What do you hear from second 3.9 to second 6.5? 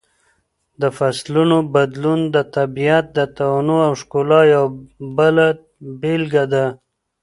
ښکلا یوه بله بېلګه